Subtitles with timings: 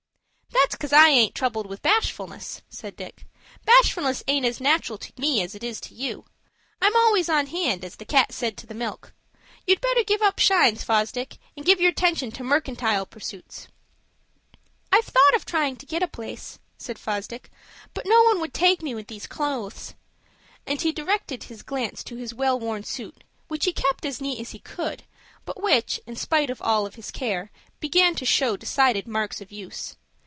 [0.53, 3.25] "That's cause I aint troubled with bashfulness," said Dick.
[3.65, 6.25] "Bashfulness aint as natural to me as it is to you.
[6.81, 9.13] I'm always on hand, as the cat said to the milk.
[9.67, 13.67] You'd better give up shines, Fosdick, and give your 'tention to mercantile pursuits."
[14.91, 17.51] "I've thought of trying to get a place," said Fosdick;
[17.93, 19.93] "but no one would take me with these clothes;"
[20.65, 24.39] and he directed his glance to his well worn suit, which he kept as neat
[24.39, 25.03] as he could,
[25.45, 29.97] but which, in spite of all his care, began to show decided marks of use.